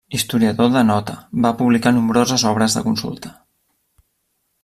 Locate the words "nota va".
0.91-1.51